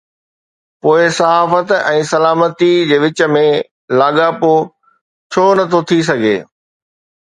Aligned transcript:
پوءِ 0.85 1.01
صحافت 1.17 1.73
۽ 1.91 1.99
سلامتي 2.13 2.71
جي 2.93 2.97
وچ 3.05 3.23
۾ 3.37 3.45
لاڳاپو 4.01 4.53
ڇو 5.33 5.49
نٿو 5.63 5.79
ٿي 5.89 6.05
سگهي؟ 6.13 6.37